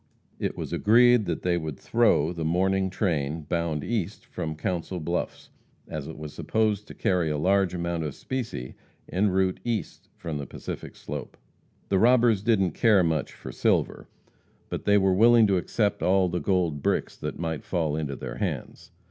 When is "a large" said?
7.29-7.75